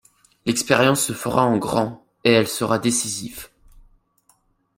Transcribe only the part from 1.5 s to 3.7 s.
grand, et elle sera décisive.